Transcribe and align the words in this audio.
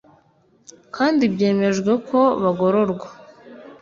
kandi 0.95 1.23
byemejwe 1.33 1.91
ko 2.07 2.19
bagororwa 2.41 3.07